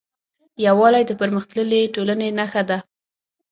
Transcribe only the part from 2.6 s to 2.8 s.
ده.